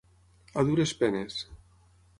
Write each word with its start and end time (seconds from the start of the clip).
A 0.61 0.63
dures 0.71 0.95
penes. 1.05 1.39